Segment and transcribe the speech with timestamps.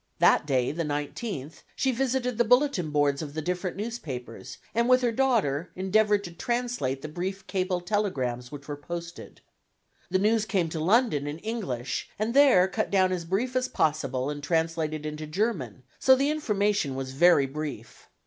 [0.17, 5.01] That day, the 19th, she visited the bulletin boards of the different newspapers, and with
[5.03, 9.41] her daughter endeavored to translate the brief cable telegrams which were posted.
[10.09, 14.31] The news came to London in English, and there cut down as brief as possible
[14.31, 18.09] and translated into German, so the information was very brief.